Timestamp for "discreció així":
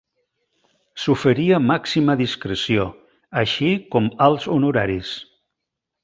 2.21-3.69